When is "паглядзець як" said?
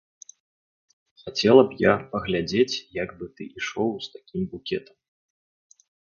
2.13-3.13